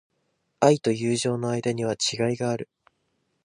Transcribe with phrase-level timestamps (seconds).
[0.61, 2.67] 愛と友情の間には違いがある。